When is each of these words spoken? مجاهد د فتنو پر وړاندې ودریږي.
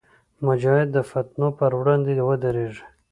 مجاهد 0.45 0.87
د 0.93 0.97
فتنو 1.09 1.47
پر 1.59 1.71
وړاندې 1.79 2.13
ودریږي. 2.27 2.83